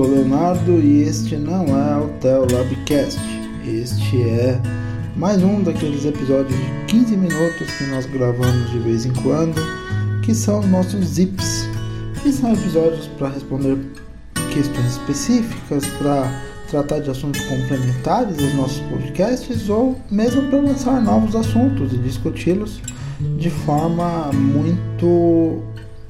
[0.00, 3.20] sou Leonardo e este não é o Tel Labcast.
[3.66, 4.58] Este é
[5.14, 9.60] mais um daqueles episódios de 15 minutos que nós gravamos de vez em quando,
[10.22, 11.68] que são os nossos zips.
[12.24, 13.76] E são episódios para responder
[14.54, 16.32] questões específicas, para
[16.70, 22.80] tratar de assuntos complementares aos nossos podcasts ou mesmo para lançar novos assuntos e discuti-los
[23.36, 25.62] de forma muito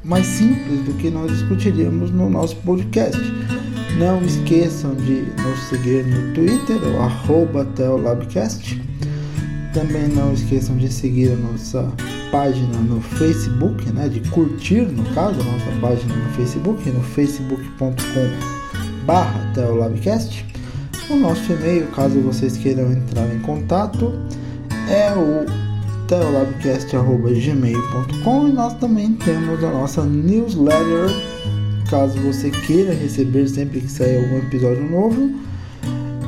[0.04, 3.20] mais simples do que nós discutiríamos no nosso podcast.
[4.00, 8.80] Não esqueçam de nos seguir no Twitter, o arroba Teolabcast.
[9.74, 11.86] Também não esqueçam de seguir a nossa
[12.32, 18.30] página no Facebook, né, de curtir, no caso, a nossa página no Facebook, no facebook.com
[19.04, 20.46] barra Teolabcast.
[21.10, 24.14] O nosso e-mail, caso vocês queiram entrar em contato,
[24.88, 25.44] é o
[26.08, 31.10] teolabcast.gmail.com e nós também temos a nossa newsletter,
[31.90, 35.34] caso você queira receber sempre que sair algum episódio novo,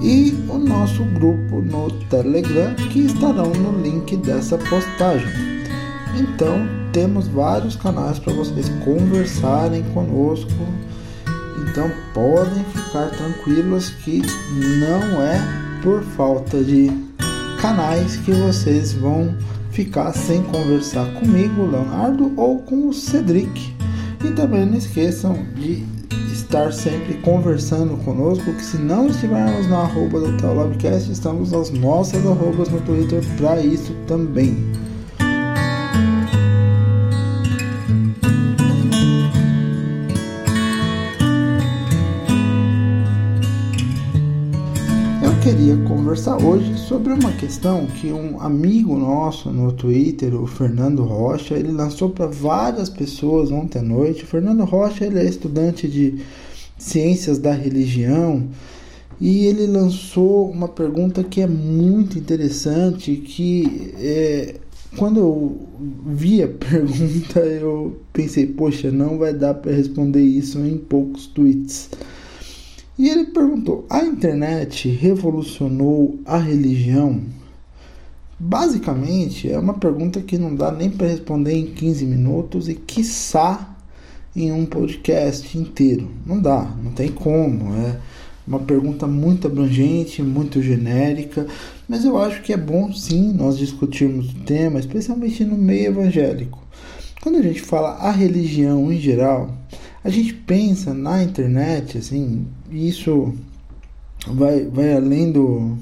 [0.02, 5.28] e o nosso grupo no Telegram, que estarão no link dessa postagem.
[6.18, 10.50] Então, temos vários canais para vocês conversarem conosco.
[11.62, 14.20] Então, podem ficar tranquilos que
[14.80, 15.40] não é
[15.82, 16.90] por falta de
[17.60, 19.34] canais que vocês vão
[19.70, 23.81] ficar sem conversar comigo, Leonardo, ou com o Cedric.
[24.24, 25.84] E também não esqueçam de
[26.32, 32.24] estar sempre conversando conosco, que se não estivermos na arroba do Telabcast, estamos nas nossas
[32.26, 34.56] arrobas no Twitter para isso também.
[46.02, 51.70] Conversar hoje sobre uma questão que um amigo nosso no Twitter, o Fernando Rocha, ele
[51.70, 54.24] lançou para várias pessoas ontem à noite.
[54.24, 56.18] O Fernando Rocha ele é estudante de
[56.76, 58.48] ciências da religião
[59.20, 64.56] e ele lançou uma pergunta que é muito interessante, que é,
[64.96, 65.56] quando eu
[66.04, 71.90] vi a pergunta eu pensei, poxa, não vai dar para responder isso em poucos tweets.
[73.02, 77.20] E ele perguntou: a internet revolucionou a religião?
[78.38, 83.74] Basicamente, é uma pergunta que não dá nem para responder em 15 minutos e quiçá
[84.36, 86.08] em um podcast inteiro.
[86.24, 87.74] Não dá, não tem como.
[87.74, 87.98] É
[88.46, 91.48] uma pergunta muito abrangente, muito genérica,
[91.88, 96.62] mas eu acho que é bom sim nós discutirmos o tema, especialmente no meio evangélico.
[97.20, 99.52] Quando a gente fala a religião em geral,
[100.04, 103.34] a gente pensa na internet, assim, isso
[104.26, 105.76] vai, vai além do,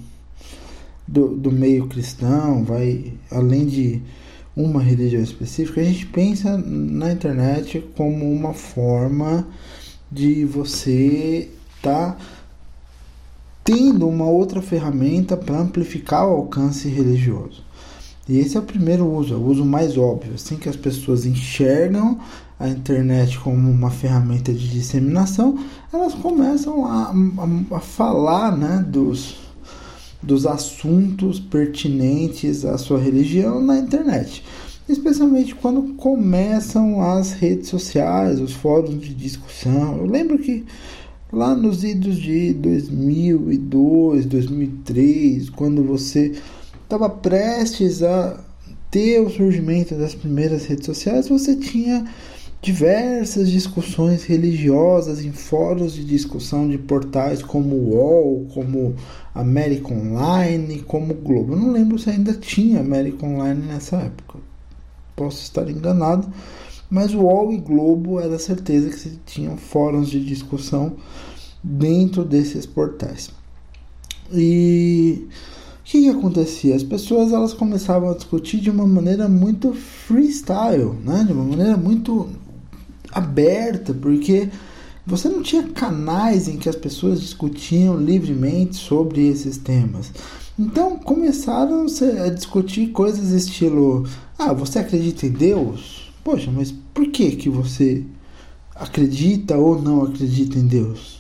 [1.06, 4.02] do, do meio cristão, vai além de
[4.56, 9.46] uma religião específica, a gente pensa na internet como uma forma
[10.10, 12.18] de você estar tá
[13.62, 17.64] tendo uma outra ferramenta para amplificar o alcance religioso.
[18.30, 21.26] E esse é o primeiro uso, é o uso mais óbvio, assim que as pessoas
[21.26, 22.16] enxergam
[22.60, 25.58] a internet como uma ferramenta de disseminação,
[25.92, 29.34] elas começam a, a, a falar né, dos,
[30.22, 34.44] dos assuntos pertinentes à sua religião na internet.
[34.88, 39.96] Especialmente quando começam as redes sociais, os fóruns de discussão.
[39.96, 40.64] Eu lembro que
[41.32, 46.32] lá nos idos de 2002, 2003, quando você
[46.90, 48.36] estava prestes a
[48.90, 52.04] ter o surgimento das primeiras redes sociais, você tinha
[52.60, 58.96] diversas discussões religiosas em fóruns de discussão de portais como o UOL, como
[59.32, 61.52] América Online, como Globo.
[61.52, 64.40] Eu não lembro se ainda tinha América Online nessa época.
[65.14, 66.28] Posso estar enganado,
[66.90, 70.96] mas o UOL e Globo era certeza que se tinham fóruns de discussão
[71.62, 73.30] dentro desses portais.
[74.32, 75.59] E o
[75.90, 76.76] que, que, acontecia?
[76.76, 81.24] As pessoas elas começavam a discutir de uma maneira muito freestyle, né?
[81.26, 82.28] de uma maneira muito
[83.10, 84.48] aberta, porque
[85.04, 90.12] você não tinha canais em que as pessoas discutiam livremente sobre esses temas.
[90.56, 91.86] Então começaram
[92.24, 94.06] a discutir coisas estilo:
[94.38, 96.12] ah, você acredita em Deus?
[96.22, 98.04] Poxa, mas por que que você
[98.76, 101.19] acredita ou não acredita em Deus?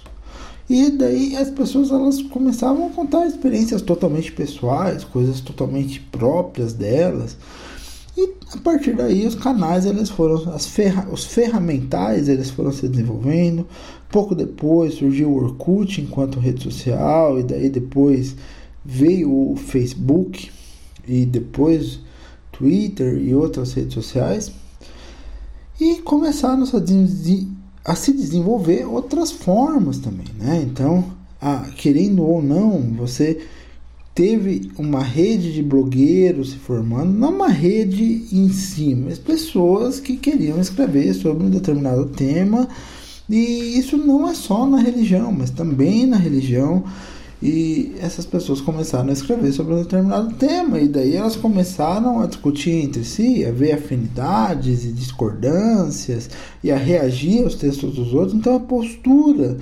[0.70, 7.36] E daí as pessoas elas começavam a contar experiências totalmente pessoais, coisas totalmente próprias delas.
[8.16, 12.86] E a partir daí os canais eles foram as ferra os ferramentais eles foram se
[12.86, 13.66] desenvolvendo.
[14.10, 18.36] Pouco depois surgiu o Orkut enquanto rede social e daí depois
[18.84, 20.52] veio o Facebook
[21.04, 21.98] e depois
[22.52, 24.52] Twitter e outras redes sociais
[25.80, 26.66] e começaram a,
[27.84, 30.62] a se desenvolver outras formas também, né?
[30.64, 31.04] Então,
[31.40, 33.40] a, querendo ou não, você
[34.14, 40.16] teve uma rede de blogueiros se formando, não uma rede em si, mas pessoas que
[40.16, 42.68] queriam escrever sobre um determinado tema.
[43.28, 46.84] E isso não é só na religião, mas também na religião.
[47.42, 52.26] E essas pessoas começaram a escrever sobre um determinado tema, e daí elas começaram a
[52.26, 56.28] discutir entre si, a ver afinidades e discordâncias,
[56.62, 58.34] e a reagir aos textos dos outros.
[58.34, 59.56] Então a postura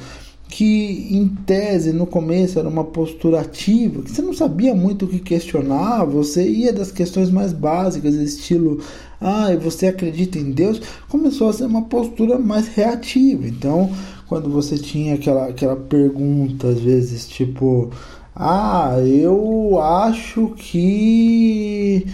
[0.48, 5.08] que em tese no começo era uma postura ativa, que você não sabia muito o
[5.08, 8.80] que questionar, você ia das questões mais básicas, estilo,
[9.20, 13.46] ah, você acredita em Deus, começou a ser uma postura mais reativa.
[13.46, 13.90] Então,
[14.26, 17.90] quando você tinha aquela, aquela pergunta, às vezes, tipo,
[18.34, 22.06] ah, eu acho que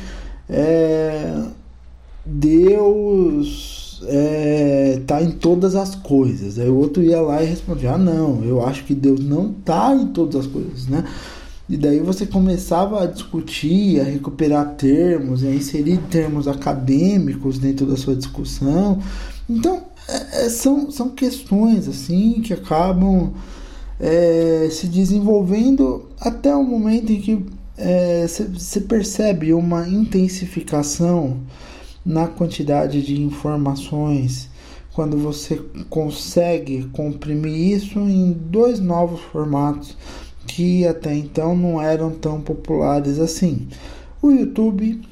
[0.48, 1.40] é,
[2.26, 6.58] Deus é, tá em todas as coisas.
[6.58, 9.94] Aí o outro ia lá e respondia: Ah, não, eu acho que Deus não tá
[9.94, 11.04] em todas as coisas, né?
[11.68, 17.96] E daí você começava a discutir, a recuperar termos, a inserir termos acadêmicos dentro da
[17.96, 18.98] sua discussão.
[19.48, 23.32] Então, é, é são, são questões assim que acabam
[23.98, 27.44] é, se desenvolvendo até o momento em que
[27.76, 31.38] você é, percebe uma intensificação
[32.04, 34.50] na quantidade de informações
[34.92, 39.96] quando você consegue comprimir isso em dois novos formatos
[40.46, 43.66] que até então não eram tão populares assim.
[44.22, 45.02] O YouTube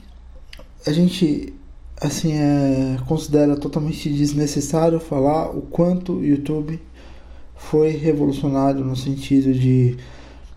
[0.87, 1.53] a gente
[2.01, 6.81] assim é, considera totalmente desnecessário falar o quanto o YouTube
[7.57, 9.97] foi revolucionário no sentido de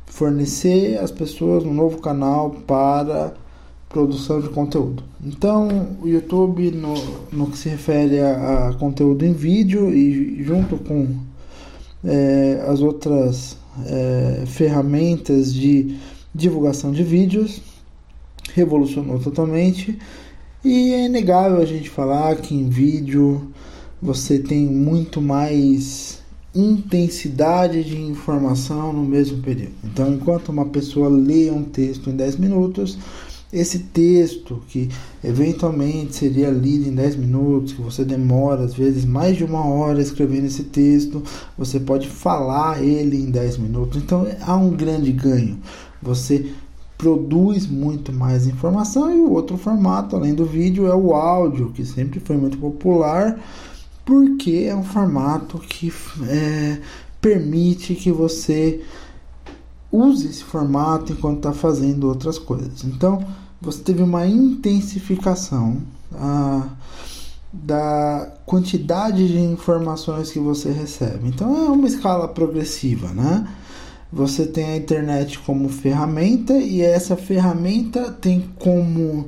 [0.06, 3.34] fornecer às pessoas um novo canal para
[3.90, 5.04] produção de conteúdo.
[5.24, 6.94] Então, o YouTube, no,
[7.32, 11.16] no que se refere a, a conteúdo em vídeo e junto com
[12.04, 15.98] é, as outras é, ferramentas de
[16.34, 17.62] divulgação de vídeos,
[18.54, 19.98] revolucionou totalmente.
[20.64, 23.52] E é inegável a gente falar que em vídeo
[24.02, 26.20] você tem muito mais
[26.54, 29.74] intensidade de informação no mesmo período.
[29.84, 32.98] Então, enquanto uma pessoa lê um texto em 10 minutos,
[33.54, 34.90] esse texto que
[35.24, 40.02] eventualmente seria lido em 10 minutos, que você demora às vezes mais de uma hora
[40.02, 41.24] escrevendo esse texto,
[41.58, 44.02] você pode falar ele em 10 minutos.
[44.02, 45.60] Então há um grande ganho.
[46.02, 46.52] Você
[46.98, 51.86] produz muito mais informação e o outro formato, além do vídeo, é o áudio, que
[51.86, 53.40] sempre foi muito popular,
[54.06, 55.92] porque é um formato que
[56.28, 56.80] é,
[57.20, 58.82] permite que você
[59.96, 62.84] use esse formato enquanto está fazendo outras coisas.
[62.84, 63.26] Então,
[63.62, 65.78] você teve uma intensificação
[66.14, 66.68] ah,
[67.52, 71.30] da quantidade de informações que você recebe.
[71.30, 73.48] Então, é uma escala progressiva, né?
[74.12, 79.28] Você tem a internet como ferramenta e essa ferramenta tem como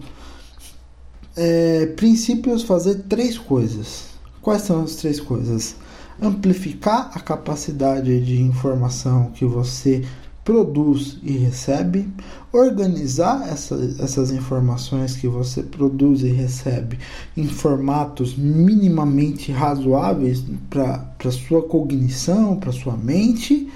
[1.35, 4.05] é, princípios fazer três coisas.
[4.41, 5.75] Quais são as três coisas?
[6.21, 10.05] Amplificar a capacidade de informação que você
[10.47, 12.07] produz e recebe,
[12.53, 16.97] organizar essa, essas informações que você produz e recebe
[17.35, 23.67] em formatos minimamente razoáveis para sua cognição, para sua mente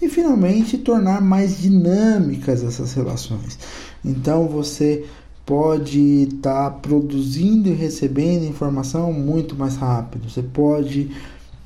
[0.00, 3.58] e finalmente tornar mais dinâmicas essas relações.
[4.04, 5.04] Então você
[5.44, 10.30] pode estar tá produzindo e recebendo informação muito mais rápido.
[10.30, 11.10] Você pode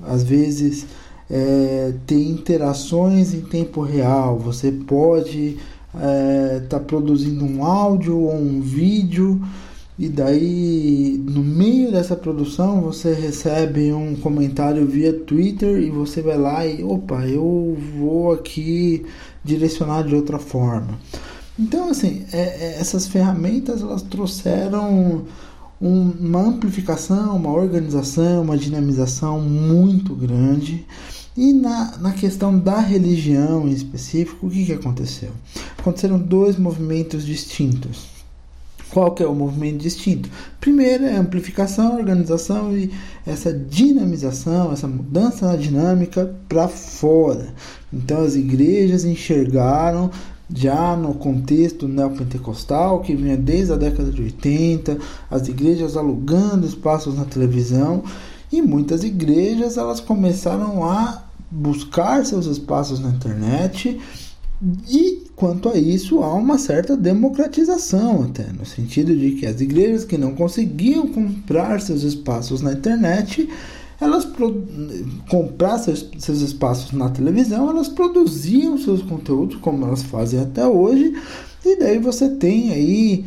[0.03, 0.87] às vezes
[1.31, 5.57] é, ter interações em tempo real, você pode
[5.95, 9.41] estar é, tá produzindo um áudio ou um vídeo
[9.97, 16.37] e daí no meio dessa produção você recebe um comentário via Twitter e você vai
[16.37, 19.07] lá e opa, eu vou aqui
[19.45, 20.99] direcionar de outra forma.
[21.57, 25.23] Então assim, é, é, essas ferramentas elas trouxeram
[25.81, 30.87] um, uma amplificação, uma organização, uma dinamização muito grande
[31.37, 35.31] e na, na questão da religião em específico, o que, que aconteceu?
[35.77, 38.15] Aconteceram dois movimentos distintos.
[38.91, 40.31] Qual que é o movimento distinto?
[40.61, 42.93] Primeiro é amplificação, organização e
[43.27, 47.53] essa dinamização, essa mudança na dinâmica para fora.
[47.93, 50.13] Então as igrejas enxergaram
[50.53, 54.99] já no contexto neopentecostal, que vinha desde a década de 80,
[55.31, 58.03] as igrejas alugando espaços na televisão,
[58.53, 64.01] e muitas igrejas elas começaram a buscar seus espaços na internet
[64.89, 70.05] e quanto a isso há uma certa democratização até no sentido de que as igrejas
[70.05, 73.49] que não conseguiam comprar seus espaços na internet
[74.05, 74.27] elas
[75.29, 81.15] comprar seus, seus espaços na televisão, elas produziam seus conteúdos como elas fazem até hoje,
[81.65, 83.25] e daí você tem aí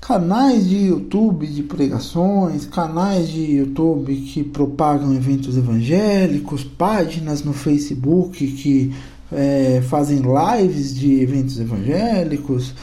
[0.00, 8.44] canais de YouTube de pregações, canais de YouTube que propagam eventos evangélicos, páginas no Facebook
[8.44, 8.92] que
[9.30, 12.74] é, fazem lives de eventos evangélicos,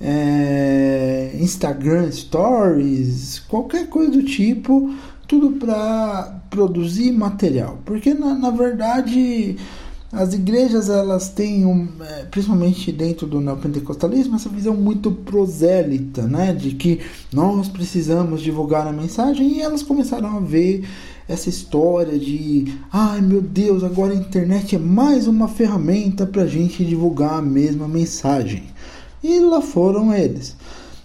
[0.00, 4.92] é, Instagram Stories, qualquer coisa do tipo,
[5.30, 9.56] tudo para produzir material, porque na, na verdade
[10.12, 16.52] as igrejas elas têm, um, é, principalmente dentro do neopentecostalismo, essa visão muito prosélita, né,
[16.52, 16.98] de que
[17.32, 20.84] nós precisamos divulgar a mensagem e elas começaram a ver
[21.28, 26.48] essa história de, ai meu Deus, agora a internet é mais uma ferramenta para a
[26.48, 28.64] gente divulgar a mesma mensagem.
[29.22, 30.56] E lá foram eles.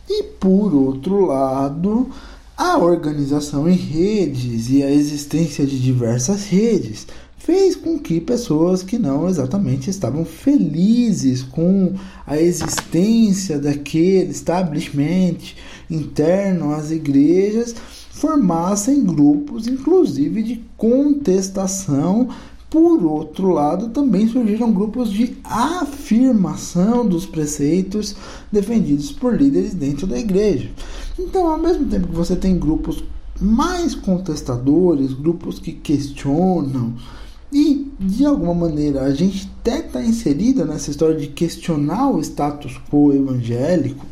[0.10, 2.10] E por outro lado,
[2.58, 7.06] a organização em redes e a existência de diversas redes
[7.38, 11.94] fez com que pessoas que não exatamente estavam felizes com
[12.26, 15.38] a existência daquele establishment
[15.92, 17.76] interno às igrejas
[18.10, 22.30] formassem grupos, inclusive de contestação.
[22.70, 28.16] Por outro lado, também surgiram grupos de afirmação dos preceitos
[28.52, 30.70] defendidos por líderes dentro da igreja.
[31.18, 33.04] Então, ao mesmo tempo que você tem grupos
[33.40, 36.94] mais contestadores, grupos que questionam,
[37.52, 42.80] e, de alguma maneira, a gente até está inserida nessa história de questionar o status
[42.90, 44.06] quo evangélico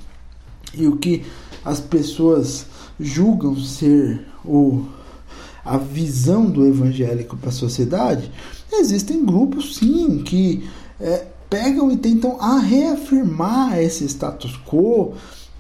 [0.74, 1.24] e o que
[1.66, 2.66] as pessoas
[3.00, 4.86] julgam ser o,
[5.66, 8.32] a visão do evangélico para a sociedade.
[8.72, 10.64] Existem grupos, sim, que
[11.00, 15.14] é, pegam e tentam reafirmar esse status quo,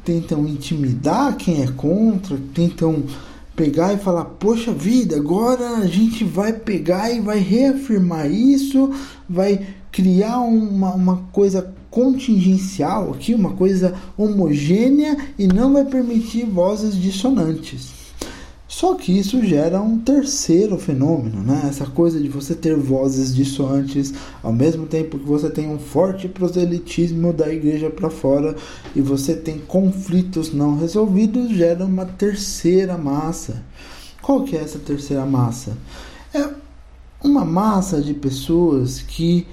[0.04, 3.04] tentam intimidar quem é contra, tentam
[3.56, 8.92] pegar e falar: Poxa vida, agora a gente vai pegar e vai reafirmar isso,
[9.30, 16.96] vai criar uma, uma coisa contingencial aqui, uma coisa homogênea e não vai permitir vozes
[16.96, 18.03] dissonantes.
[18.76, 21.68] Só que isso gera um terceiro fenômeno, né?
[21.70, 24.12] Essa coisa de você ter vozes dissonantes
[24.42, 28.56] ao mesmo tempo que você tem um forte proselitismo da igreja para fora
[28.96, 33.64] e você tem conflitos não resolvidos, gera uma terceira massa.
[34.24, 35.78] Qual que é essa terceira massa?
[36.34, 36.50] É
[37.24, 39.46] uma massa de pessoas que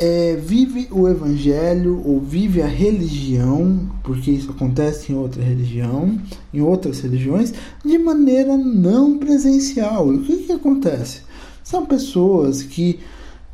[0.00, 6.18] é, vive o evangelho ou vive a religião, porque isso acontece em outra religião,
[6.54, 7.52] em outras religiões,
[7.84, 10.10] de maneira não presencial.
[10.10, 11.20] E o que, que acontece?
[11.62, 12.98] São pessoas que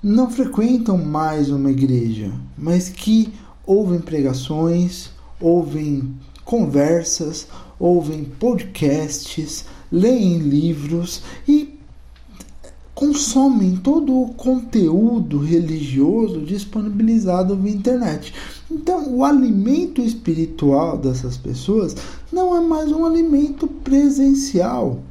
[0.00, 3.32] não frequentam mais uma igreja, mas que
[3.66, 5.10] ouvem pregações,
[5.40, 11.75] ouvem conversas, ouvem podcasts, leem livros e
[12.96, 18.32] consomem todo o conteúdo religioso disponibilizado via internet.
[18.70, 21.94] Então, o alimento espiritual dessas pessoas
[22.32, 25.02] não é mais um alimento presencial.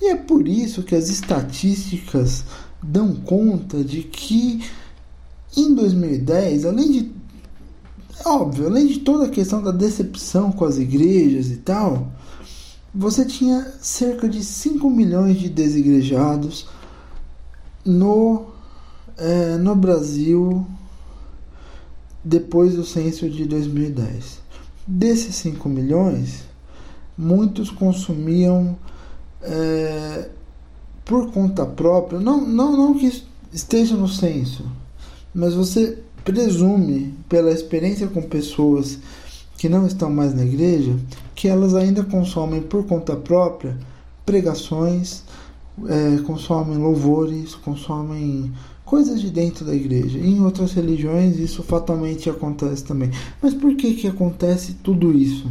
[0.00, 2.44] E é por isso que as estatísticas
[2.80, 4.62] dão conta de que
[5.56, 7.12] em 2010, além de
[8.24, 12.12] é óbvio, além de toda a questão da decepção com as igrejas e tal,
[12.94, 16.68] você tinha cerca de 5 milhões de desigrejados,
[17.84, 18.46] no,
[19.16, 20.66] é, no Brasil
[22.24, 24.40] depois do censo de 2010.
[24.86, 26.44] Desses 5 milhões,
[27.16, 28.76] muitos consumiam
[29.42, 30.28] é,
[31.04, 34.64] por conta própria, não, não, não que esteja no censo,
[35.34, 38.98] mas você presume, pela experiência com pessoas
[39.58, 40.96] que não estão mais na igreja,
[41.34, 43.76] que elas ainda consomem por conta própria
[44.24, 45.22] pregações,
[45.86, 48.52] é, consomem louvores, consomem
[48.84, 50.18] coisas de dentro da igreja.
[50.18, 53.10] Em outras religiões isso fatalmente acontece também.
[53.42, 55.50] Mas por que que acontece tudo isso?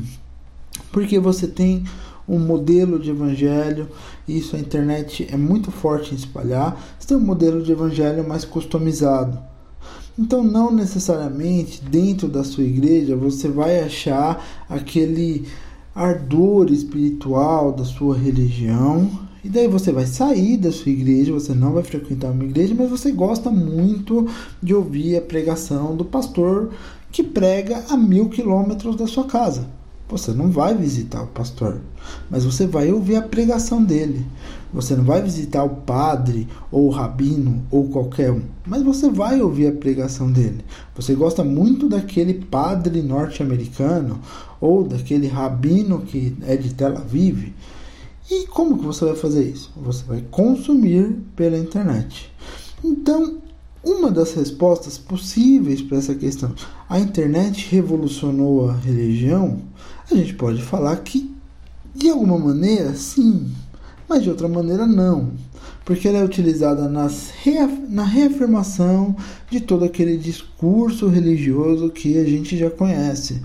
[0.91, 1.83] Porque você tem
[2.27, 3.89] um modelo de evangelho,
[4.27, 6.81] isso a internet é muito forte em espalhar.
[6.97, 9.37] Você tem um modelo de evangelho mais customizado.
[10.17, 15.47] Então, não necessariamente dentro da sua igreja você vai achar aquele
[15.93, 19.09] ardor espiritual da sua religião
[19.43, 22.89] e daí você vai sair da sua igreja, você não vai frequentar uma igreja, mas
[22.89, 24.25] você gosta muito
[24.61, 26.71] de ouvir a pregação do pastor
[27.11, 29.67] que prega a mil quilômetros da sua casa.
[30.09, 31.81] Você não vai visitar o pastor,
[32.29, 34.25] mas você vai ouvir a pregação dele.
[34.71, 39.41] Você não vai visitar o padre ou o rabino ou qualquer um, mas você vai
[39.41, 40.63] ouvir a pregação dele.
[40.95, 44.19] Você gosta muito daquele padre norte-americano
[44.61, 47.51] ou daquele rabino que é de Tel Aviv
[48.29, 49.71] E como que você vai fazer isso?
[49.77, 52.31] Você vai consumir pela internet.
[52.83, 53.37] Então,
[53.83, 56.53] uma das respostas possíveis para essa questão,
[56.89, 59.61] a internet revolucionou a religião?
[60.09, 61.33] A gente pode falar que
[61.93, 63.51] de alguma maneira sim,
[64.07, 65.31] mas de outra maneira não.
[65.85, 67.31] Porque ela é utilizada nas
[67.89, 69.15] na reafirmação
[69.49, 73.41] de todo aquele discurso religioso que a gente já conhece,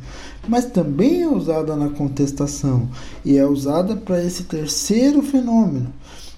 [0.49, 2.89] mas também é usada na contestação.
[3.25, 5.93] E é usada para esse terceiro fenômeno,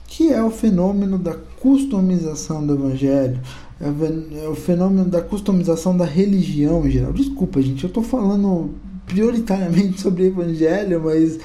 [0.07, 3.41] que é o fenômeno da customização do evangelho,
[3.81, 7.13] é o fenômeno da customização da religião em geral.
[7.13, 8.71] Desculpa, gente, eu estou falando
[9.07, 11.39] prioritariamente sobre evangelho, mas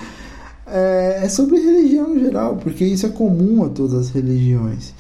[0.68, 4.94] é, é sobre religião em geral, porque isso é comum a todas as religiões.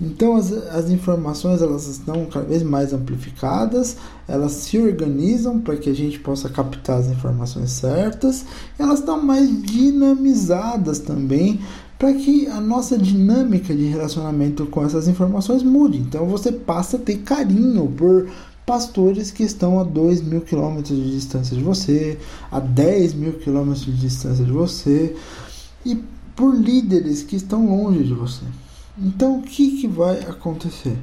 [0.00, 5.90] Então as, as informações elas estão cada vez mais amplificadas, elas se organizam para que
[5.90, 8.46] a gente possa captar as informações certas,
[8.78, 11.60] elas estão mais dinamizadas também
[11.98, 15.98] para que a nossa dinâmica de relacionamento com essas informações mude.
[15.98, 18.26] Então você passa a ter carinho por
[18.70, 22.16] pastores que estão a 2 mil quilômetros de distância de você,
[22.52, 25.16] a 10 mil quilômetros de distância de você,
[25.84, 25.96] e
[26.36, 28.44] por líderes que estão longe de você.
[28.96, 30.96] Então o que, que vai acontecer?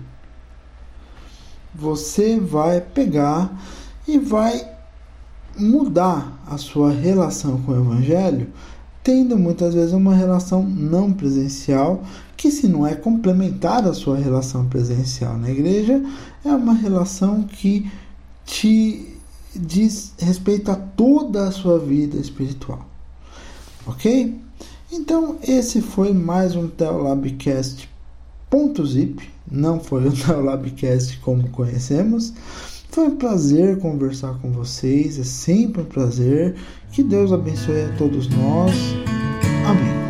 [1.75, 3.61] Você vai pegar
[4.07, 4.65] e vai
[5.57, 8.47] mudar a sua relação com o Evangelho,
[9.07, 12.03] tendo muitas vezes uma relação não presencial
[12.35, 16.03] que se não é complementar a sua relação presencial na igreja,
[16.43, 17.89] é uma relação que
[18.45, 19.15] te
[19.55, 22.85] diz respeito a toda a sua vida espiritual.
[23.85, 24.37] Ok?
[24.91, 27.89] Então, esse foi mais um Teolabcast
[28.49, 32.33] ponto zip, não foi o Teolabcast como conhecemos.
[32.89, 36.55] Foi um prazer conversar com vocês, é sempre um prazer.
[36.91, 38.73] Que Deus abençoe a todos nós.
[39.67, 40.06] Amém.